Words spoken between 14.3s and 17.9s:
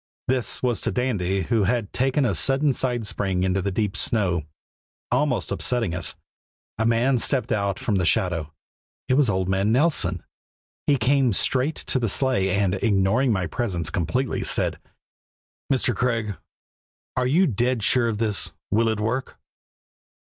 said: "Mr. Craig, are you dead